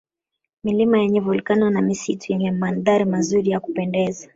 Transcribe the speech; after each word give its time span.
Milima 0.63 0.97
yenye 0.99 1.19
Volkano 1.21 1.69
na 1.69 1.81
misitu 1.81 2.31
yenye 2.33 2.51
mandhari 2.51 3.05
mazuri 3.05 3.49
ya 3.51 3.59
kupendeza 3.59 4.29